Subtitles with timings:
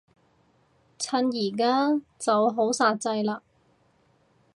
[0.97, 3.39] 趁而家就好煞掣嘞